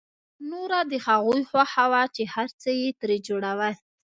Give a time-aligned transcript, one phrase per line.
[0.49, 3.73] نوره د هغوی خوښه وه چې هر څه یې ترې جوړول